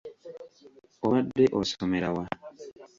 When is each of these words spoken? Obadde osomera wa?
Obadde 1.05 1.43
osomera 1.59 2.09
wa? 2.15 2.25